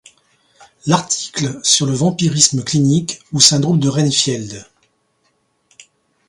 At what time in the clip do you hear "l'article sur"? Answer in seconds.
0.87-1.85